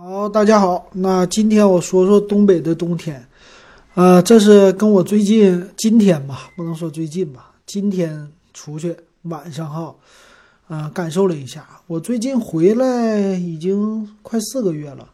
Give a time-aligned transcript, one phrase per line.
[0.00, 3.26] 好，大家好，那今天我说说东北的冬天，
[3.94, 9.92] 呃，这是跟我最近今天吧，不能说最近吧，今天出去晚上哈，
[10.68, 11.66] 呃，感受了一下。
[11.88, 15.08] 我最近回来已经快四个月了，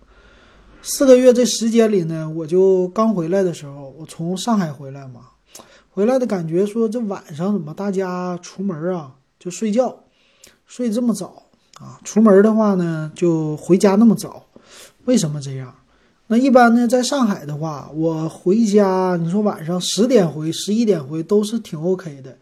[0.83, 5.31] 四个月这时间里呢，我就刚回来的时候，我从上海回来嘛，
[5.89, 10.01] 回来的感觉说这晚上怎么大家出门啊就睡觉，
[10.67, 11.45] 睡这么早
[11.81, 14.45] 啊，出门的话呢就回家那么早。
[15.05, 15.75] 为什么这样？
[16.27, 22.39] 那一般呢，在上海的话，我回家，你说晚上十点回、十一点回都是挺 OK 的。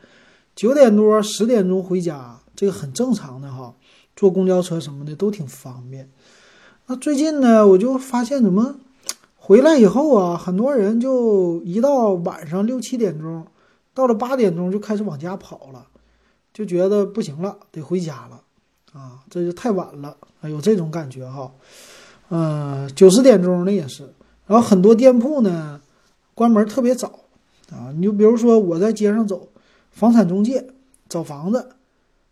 [0.55, 3.75] 九点多、十点钟回家，这个很正常的哈。
[4.15, 6.09] 坐公交车什么的都挺方便。
[6.87, 8.77] 那最近呢，我就发现怎么
[9.35, 13.45] 回来以后啊，很多人就一到晚上六七点钟，
[13.95, 15.87] 到了八点钟就开始往家跑了，
[16.53, 18.41] 就觉得不行了，得回家了
[18.93, 21.51] 啊，这就太晚了，有这种感觉哈。
[22.35, 24.05] 嗯，九十点钟的也是，
[24.47, 25.79] 然后很多店铺呢，
[26.35, 27.27] 关门特别早
[27.71, 27.93] 啊。
[27.95, 29.51] 你就比如说我在街上走，
[29.91, 30.67] 房产中介
[31.11, 31.69] 找房子，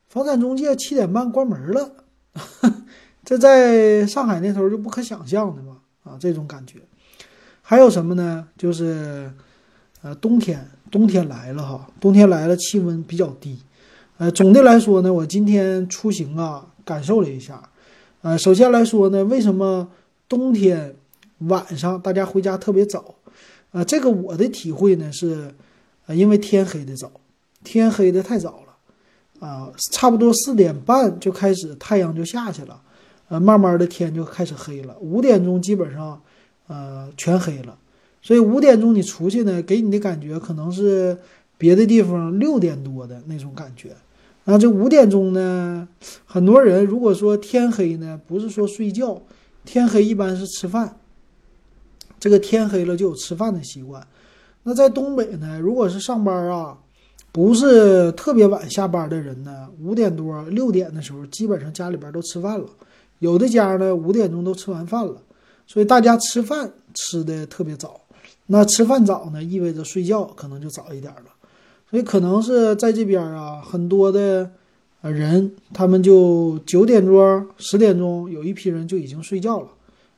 [0.09, 1.93] 房产中介七点半关门了，
[3.27, 6.79] 这在上海那头就不可想象的嘛啊，这种感觉。
[7.61, 8.49] 还有什么呢？
[8.57, 9.31] 就是
[10.01, 13.59] 呃，冬天，冬天来了哈，冬天来了，气温比较低。
[14.17, 17.70] 呃，总的来说呢，我今天出行啊，感受了一下。
[18.23, 19.89] 呃，首先来说呢，为什么
[20.29, 20.95] 冬天
[21.39, 23.15] 晚上大家回家特别早？
[23.73, 25.55] 呃，这个我的体会呢是，
[26.07, 27.11] 呃，因为天黑的早，
[27.65, 32.83] 天黑的太早了，啊，差不多四点半就开始太阳就下去了，
[33.29, 36.21] 呃，慢慢的天就开始黑了，五点钟基本上，
[36.67, 37.79] 呃，全黑了，
[38.21, 41.17] 所以五点钟你出去呢，给你的感觉可能是
[41.57, 43.97] 别的地方六点多的那种感觉。
[44.45, 45.87] 那这五点钟呢？
[46.25, 49.23] 很多人如果说天黑呢，不是说睡觉，
[49.65, 50.97] 天黑一般是吃饭。
[52.19, 54.07] 这个天黑了就有吃饭的习惯。
[54.63, 56.77] 那在东北呢，如果是上班啊，
[57.33, 62.67] 不是特别晚下班的人呢，五点多六点的时候，基本上家里边都吃饭了。
[63.21, 65.17] 有的家呢，五点钟都吃完饭了，
[65.67, 68.01] 所以大家吃饭吃的特别早。
[68.47, 71.40] 那吃饭早呢，意味着睡觉可能就早一点了。
[71.91, 74.49] 所以可能是在这边啊，很多的
[75.01, 79.69] 呃人，他们就九点钟、十点钟，有一批人就已经睡觉了，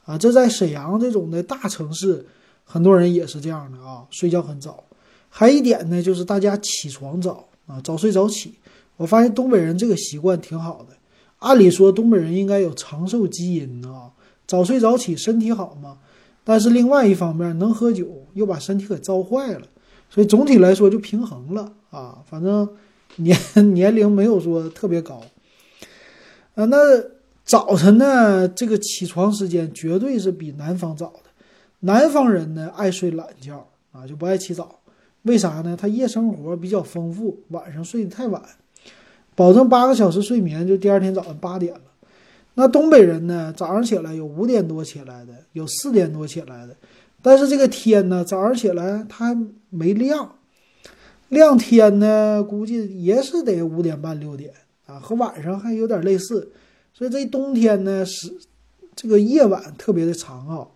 [0.04, 2.26] 啊，这在沈阳这种的大城市，
[2.64, 4.84] 很多人也是这样的啊，睡觉很早。
[5.30, 8.52] 还一点呢，就是大家起床早啊，早睡早起。
[8.98, 10.94] 我发现东北人这个习惯挺好的，
[11.38, 14.12] 按理说东北人应该有长寿基因啊，
[14.46, 15.96] 早睡早起身体好嘛。
[16.44, 19.62] 但是另外一方面，能喝酒又把身体给糟坏了。
[20.12, 22.68] 所以总体来说就平衡了啊，反正
[23.16, 23.34] 年
[23.72, 25.22] 年龄没有说特别高，
[26.54, 26.76] 啊，那
[27.46, 31.30] 早晨呢，这个起床时间绝对是比南方早的。
[31.80, 34.80] 南方人呢爱睡懒觉啊，就不爱起早，
[35.22, 35.74] 为啥呢？
[35.80, 38.42] 他夜生活比较丰富，晚上睡得太晚，
[39.34, 41.80] 保证八个小时睡眠，就第二天早上八点了。
[42.54, 46.76] 那东北人呢，早上起来有五点多起来的，有四点多起来的。
[47.22, 50.34] 但是这个天呢，早上起来它还没亮，
[51.28, 54.52] 亮天呢，估计也是得五点半六点
[54.86, 56.50] 啊，和晚上还有点类似。
[56.92, 58.38] 所以这冬天呢是
[58.94, 60.66] 这个夜晚特别的长啊。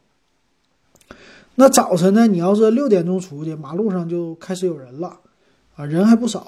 [1.56, 5.20] 那早晨呢，你要是六点钟出去，马路上就开始有人了
[5.74, 6.46] 啊，人还不少。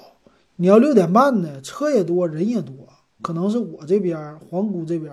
[0.55, 2.73] 你要六点半呢，车也多，人也多，
[3.21, 5.11] 可能是我这边皇姑这边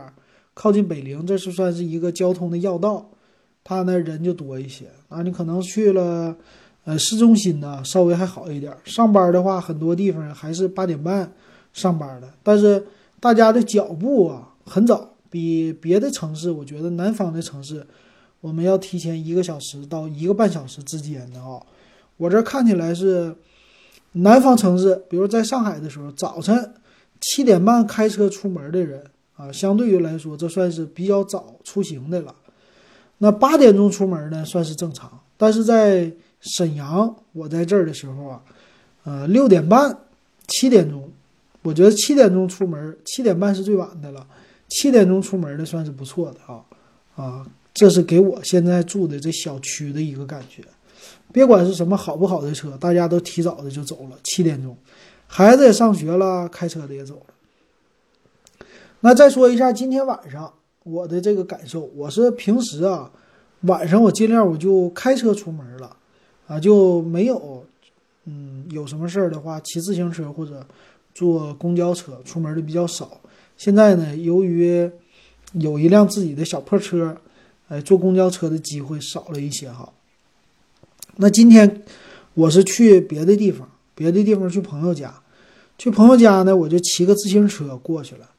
[0.54, 3.10] 靠近北陵，这是算是一个交通的要道。
[3.68, 6.36] 他那人就多一些啊，你可能去了，
[6.84, 8.72] 呃，市中心呢稍微还好一点。
[8.84, 11.32] 上班的话，很多地方还是八点半
[11.72, 12.86] 上班的，但是
[13.18, 17.84] 大家的脚步啊很早，比别的城市，我觉得南方的城市，
[18.40, 21.60] 我们要提前一个小时到一个半小时之间的啊。
[22.18, 23.34] 我这看起来是
[24.12, 26.72] 南方城市，比如在上海的时候，早晨
[27.20, 29.02] 七点半开车出门的人
[29.34, 32.32] 啊，相对于来说，这算是比较早出行的了。
[33.18, 35.20] 那八点钟出门呢，算是正常。
[35.38, 36.10] 但是在
[36.40, 38.42] 沈阳，我在这儿的时候啊，
[39.04, 39.98] 呃，六点半、
[40.48, 41.10] 七点钟，
[41.62, 44.26] 我觉得七点钟出门，七点半是最晚的了。
[44.68, 46.64] 七点钟出门的算是不错的啊
[47.14, 50.62] 啊，这是给我现在住的这小区的一个感觉。
[51.32, 54.18] 别管是什么好不好的车，大家都提早的就走了。
[54.22, 54.76] 七点钟，
[55.26, 58.66] 孩子也上学了，开车的也走了。
[59.00, 60.52] 那再说一下今天晚上。
[60.88, 63.10] 我的这个感受，我是平时啊，
[63.62, 65.96] 晚上我尽量我就开车出门了，
[66.46, 67.66] 啊，就没有，
[68.24, 70.64] 嗯，有什么事儿的话，骑自行车或者
[71.12, 73.20] 坐公交车出门的比较少。
[73.56, 74.88] 现在呢，由于
[75.54, 77.16] 有一辆自己的小破车，
[77.66, 79.92] 哎，坐公交车的机会少了一些哈。
[81.16, 81.82] 那今天
[82.34, 85.12] 我是去别的地方，别的地方去朋友家，
[85.78, 88.30] 去朋友家呢，我就骑个自行车过去了。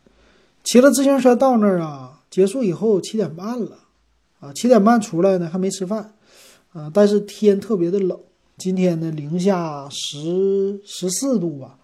[0.64, 3.78] 骑了自行车到那儿啊，结束以后七点半了，
[4.40, 6.14] 啊，七点半出来呢还没吃饭，
[6.74, 8.20] 啊，但是天特别的冷，
[8.58, 11.78] 今天呢零下十十四度吧，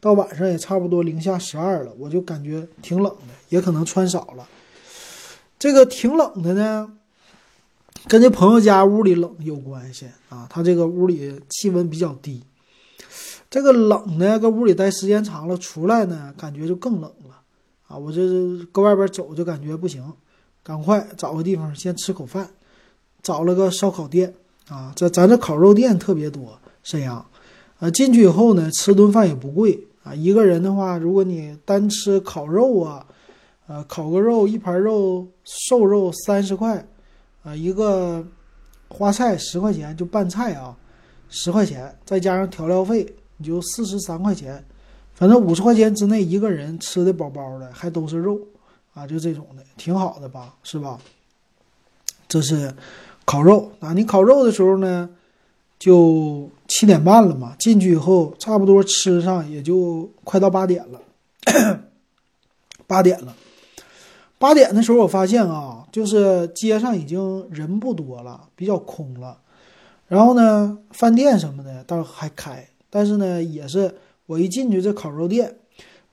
[0.00, 4.48] 到晚上也差不多零下十二了，我就感觉挺冷的，也可能穿少了。
[5.58, 6.90] 这个挺冷的呢，
[8.08, 12.42] 跟这朋友家屋里冷有关系啊，他这个屋里气温比较低，
[13.50, 17.39] 这个冷呢，搁屋里待时间长了，出来呢感觉就更冷了。
[17.90, 18.22] 啊，我这
[18.70, 20.00] 搁外边走就感觉不行，
[20.62, 22.48] 赶快找个地方先吃口饭，
[23.20, 24.32] 找了个烧烤店
[24.68, 27.26] 啊，这咱这烤肉店特别多，沈阳，
[27.80, 33.04] 啊进去以后呢，吃顿饭也不贵啊，一个人的话，如果你单吃烤肉啊，
[33.66, 36.86] 呃烤个肉一盘肉瘦肉三十块，
[37.42, 38.24] 啊一个
[38.88, 40.76] 花菜十块钱就拌菜啊，
[41.28, 44.64] 十块钱再加上调料费，你就四十三块钱。
[45.20, 48.40] 反正五十块钱之内一个人吃的饱饱的，还都是肉，
[48.94, 50.98] 啊，就这种的，挺好的吧，是吧？
[52.26, 52.74] 这是
[53.26, 55.10] 烤肉啊，你烤肉的时候呢，
[55.78, 60.98] 就七点半了嘛，进去以后差不多吃上也就快到八点了，
[62.86, 63.36] 八点了，
[64.38, 69.36] 八点的时候我发现啊，就是街上已经人不多了，比较空了，
[70.08, 73.94] 然后呢，饭店什么的倒还开，但是呢，也是。
[74.30, 75.56] 我一进去这烤肉店，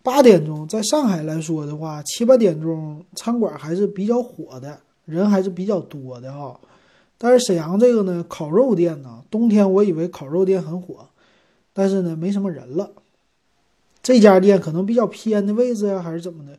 [0.01, 6.59] 八点钟，在上海来说的话，七八点钟餐馆还是比较火的，人还是比较多的哈。
[7.19, 11.07] 但是沈阳这个呢，烤肉店呢，冬天我以为烤肉店很火，
[11.73, 12.89] 但是呢，没什么人了。
[14.01, 16.57] 这家店可能比较偏的位置呀，还是怎么的，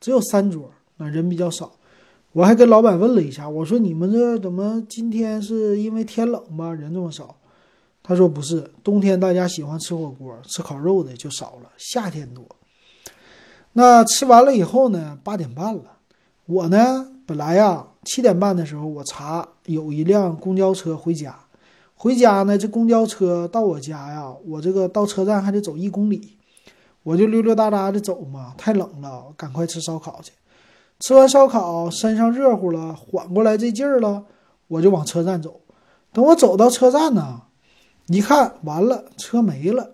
[0.00, 1.72] 只有三桌，那人比较少。
[2.30, 6.72] 我还跟老板问了一下，我说你们这怎么今天是因为天冷吗？
[6.72, 7.34] 人这么少？
[8.02, 12.44] 他说不是，冬天大家喜欢吃火锅、吃烤肉的就少了，夏天多。
[13.74, 15.82] 那吃完了以后呢，八点半了。
[16.46, 21.38] 我呢，本来呀，七点半的时候我查有一辆公交车回家。
[21.94, 26.36] 回家呢，这公交车到我家呀，我这个到车站还得走一公里，
[27.04, 30.32] 我就溜溜达达的走嘛，太冷了，赶快吃烧烤去。
[30.98, 34.24] 吃完烧烤，身上热乎了，缓过来这劲儿了，
[34.66, 35.60] 我就往车站走。
[36.12, 37.42] 等我走到车站呢。
[38.12, 39.92] 一看完了，车没了，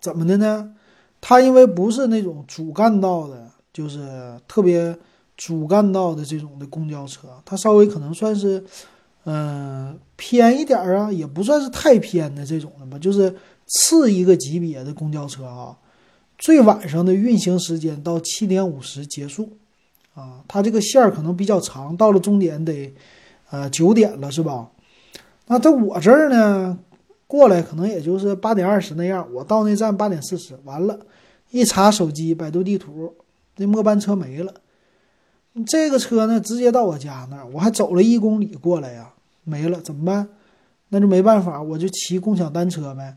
[0.00, 0.74] 怎么的呢？
[1.20, 4.96] 它因为不是那种主干道的，就是特别
[5.36, 8.62] 主干道的这种的公交车，它稍微可能算是，
[9.24, 13.34] 嗯，偏一点儿啊，也不算是太偏的这种的吧，就是
[13.66, 15.76] 次一个级别的公交车啊。
[16.38, 19.48] 最晚上的运行时间到七点五十结束，
[20.14, 22.94] 啊，它这个线儿可能比较长，到了终点得，
[23.50, 24.70] 呃，九点了，是吧？
[25.46, 26.78] 那在我这儿呢，
[27.26, 29.26] 过来可能也就是八点二十那样。
[29.32, 30.98] 我到那站八点四十，完了，
[31.50, 33.14] 一查手机，百度地图，
[33.56, 34.54] 那末班车没了。
[35.66, 39.12] 这个车呢，直接到我家那儿，我还走了一公里过来呀，
[39.44, 40.28] 没了，怎么办？
[40.88, 43.16] 那就没办法，我就骑共享单车呗。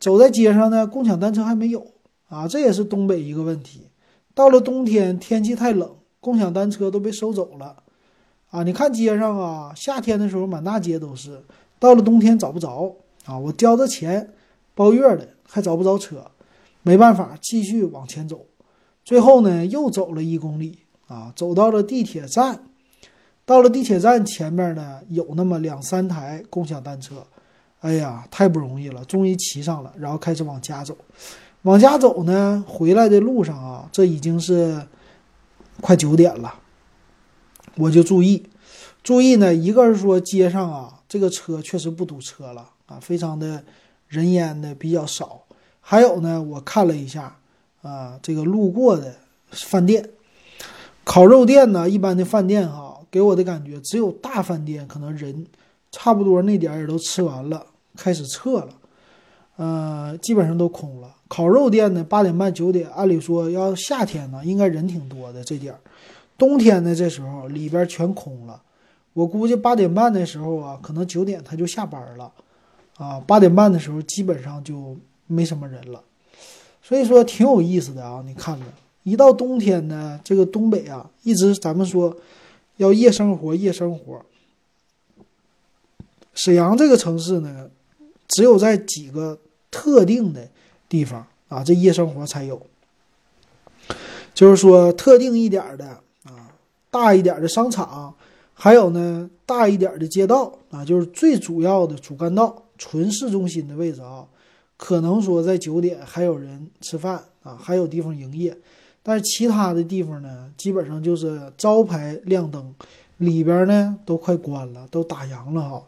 [0.00, 1.86] 走在街上呢，共享单车还没有
[2.28, 3.82] 啊，这也是东北一个问题。
[4.34, 7.76] 到了冬天，天气太冷，共享单车都被收走了
[8.50, 8.62] 啊！
[8.62, 11.42] 你看街上啊，夏天的时候满大街都是。
[11.78, 13.38] 到了冬天找不着啊！
[13.38, 14.32] 我交着钱
[14.74, 16.30] 包月的，还找不着车，
[16.82, 18.46] 没办法，继续往前走。
[19.04, 22.64] 最后呢，又走了一公里啊，走到了地铁站。
[23.44, 27.26] 到了地铁站前面呢，有那么两三台共享单车。
[27.80, 30.96] 哎呀，太不容易了，终于骑上了，然后开始往家走。
[31.62, 34.86] 往家走呢，回来的路上啊，这已经是
[35.80, 36.54] 快九点了。
[37.76, 38.46] 我就注意，
[39.02, 40.98] 注意呢，一个是说街上啊。
[41.08, 43.64] 这个车确实不堵车了啊，非常的
[44.08, 45.42] 人烟的比较少。
[45.80, 47.36] 还有呢，我看了一下
[47.80, 49.14] 啊，这个路过的
[49.50, 50.10] 饭店、
[51.04, 55.46] 烤肉店呢，一般的饭店哈，给我的感觉只有大饭店可能人
[55.90, 58.68] 差不多那点儿也都吃完了，开始撤了，
[59.56, 61.16] 呃，基本上都空了。
[61.28, 65.80] 烤肉店呢，八点半九点，按理说要夏天呢，应该人挺多的这点儿，
[66.36, 68.62] 冬天呢这时候里边全空了。
[69.14, 72.32] 我估计八点半的时候啊，可能九点他就下班了，
[72.96, 74.96] 啊，八点半的时候基本上就
[75.26, 76.02] 没什么人了，
[76.82, 78.22] 所以说挺有意思的啊。
[78.26, 78.66] 你看着，
[79.02, 82.16] 一到冬天呢，这个东北啊，一直咱们说
[82.76, 84.24] 要夜生活，夜生活。
[86.34, 87.68] 沈阳这个城市呢，
[88.28, 89.38] 只有在几个
[89.70, 90.48] 特定的
[90.88, 92.60] 地方啊，这夜生活才有，
[94.32, 95.86] 就是说特定一点的
[96.24, 96.52] 啊，
[96.90, 98.14] 大一点的商场。
[98.54, 104.26] 还有呢，大一点的街道啊，就是最主要的主干道、纯市中心的位置啊，
[104.76, 108.58] 可能说在九点还有人吃饭啊，还有地方营业。
[109.04, 112.74] 但是其他的地方呢，基本上就是招牌亮灯，
[113.18, 115.86] 里边呢都快关了，都打烊了哈。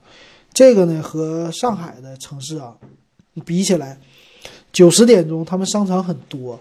[0.52, 2.76] 这个呢和上海的城市啊
[3.44, 3.98] 比起来，
[4.72, 6.56] 九十点钟他们商场很多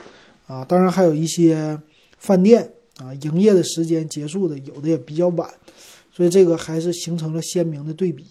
[0.48, 1.80] 啊，当然还有一些
[2.18, 5.48] 饭店啊，营业的时间结束的有的也比较晚，
[6.12, 8.26] 所以这个还是形成了鲜明的对比。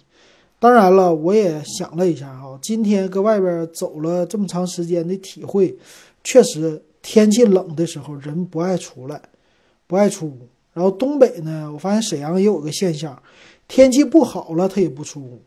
[0.62, 5.76] 当然了，我也想了一下哈，今天搁外边走了这么长时间的体会，
[6.22, 6.80] 确实。
[7.02, 9.20] 天气冷的时候，人不爱出来，
[9.88, 10.38] 不爱出屋。
[10.72, 13.20] 然后东北呢，我发现沈阳也有个现象，
[13.66, 15.42] 天气不好了，他也不出屋。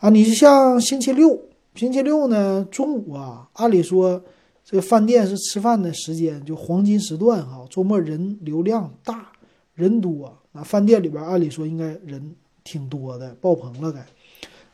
[0.00, 1.40] 啊，你就像星期六，
[1.74, 4.22] 星期六呢中午啊，按理说
[4.66, 9.32] 这个饭店是吃饭的时间，就黄金时段哈，周末人流量大，
[9.72, 14.04] 人多，那饭店里边按理说应该人挺多的，爆棚了该，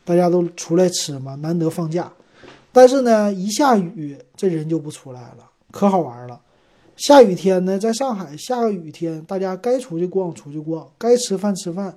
[0.04, 2.12] 大家都出来吃嘛，难得放假。
[2.72, 5.50] 但是呢，一下雨，这人就不出来了。
[5.70, 6.40] 可好玩了，
[6.96, 11.94] 下雨天呢，在上海下个雨天，大家该出去逛出去逛，该吃饭吃饭，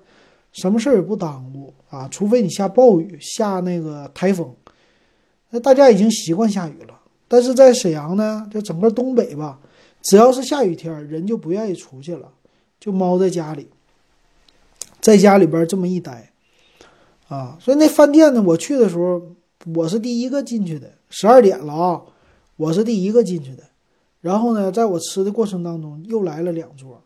[0.52, 2.08] 什么事儿也不耽误啊。
[2.10, 4.54] 除非你下暴雨、下那个台风，
[5.50, 7.00] 那大家已经习惯下雨了。
[7.28, 9.60] 但是在沈阳呢，就整个东北吧，
[10.02, 12.30] 只要是下雨天，人就不愿意出去了，
[12.80, 13.70] 就猫在家里，
[15.02, 16.32] 在家里边这么一待，
[17.36, 19.22] 啊，所以那饭店呢，我去的时候，
[19.74, 22.01] 我是第一个进去的，十二点了啊。
[22.56, 23.63] 我是第一个进去的，
[24.22, 27.04] 然后呢，在我吃的过程当中又来了两桌，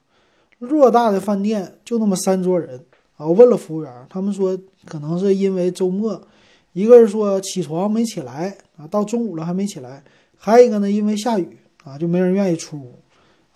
[0.60, 2.86] 偌大的饭店就那么三桌人
[3.18, 3.26] 啊！
[3.26, 4.56] 我问了服务员，他们说
[4.86, 6.22] 可能是因为周末，
[6.74, 10.04] 一个是说起床没起来啊，到中午了还没起来，
[10.38, 13.00] 还有一个呢，因为下雨啊，就没人愿意出屋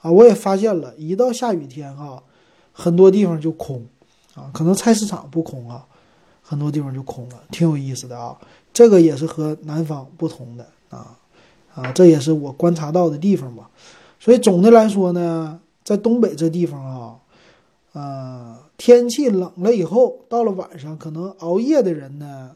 [0.01, 0.11] 啊。
[0.11, 2.23] 我也发现了一到下雨天哈，
[2.71, 3.85] 很多地方就空
[4.33, 5.85] 啊，可能菜市场不空啊，
[6.43, 8.37] 很多地方就空了，挺有意思的啊。
[8.71, 11.17] 这个也是和南方不同的啊。
[11.73, 13.67] 啊，这也是我观察到的地方吧。
[14.19, 17.15] 所以总的来说呢，在东北这地方啊，
[17.93, 22.55] 呃，天气冷了以后，到了晚上，可能熬夜的人呢，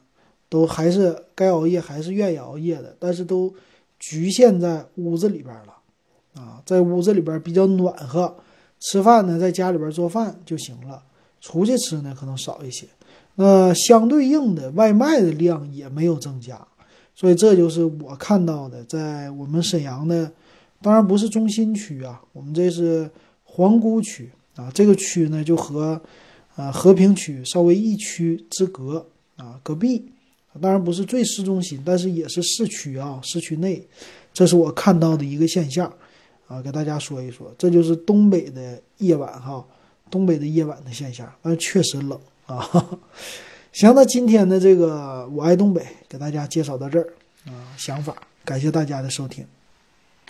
[0.49, 3.51] 都还是该熬夜，还是愿意熬夜的，但是都
[3.99, 5.73] 局限在屋子里边了。
[6.39, 8.35] 啊，在屋子里边比较暖和，
[8.79, 11.01] 吃饭呢，在家里边做饭就行了。
[11.41, 12.87] 出去吃呢，可能少一些。
[13.39, 16.59] 那相对应的，外卖的量也没有增加。
[17.13, 20.31] 所以这就是我看到的，在我们沈阳的，
[20.81, 23.09] 当然不是中心区啊，我们这是
[23.43, 24.71] 皇姑区啊。
[24.73, 26.01] 这个区呢，就和
[26.55, 30.03] 呃和平区稍微一区之隔啊，隔壁。
[30.59, 33.87] 当然不是最市中心，但是也是市区啊，市区内。
[34.33, 35.91] 这是我看到的一个现象
[36.47, 39.63] 啊，给大家说一说，这就是东北的夜晚哈，
[40.09, 42.99] 东北的夜晚的现象，但确实冷啊。
[43.71, 47.13] 行，那今天的这个我爱东北，给大家介绍到这儿
[47.45, 49.45] 啊，想法，感谢大家的收听。